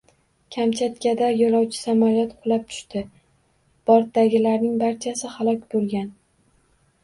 [0.53, 3.05] Kamchatkada yo‘lovchi samolyot qulab tushdi.
[3.93, 6.13] Bortdagilarning barchasi halok bo‘lgan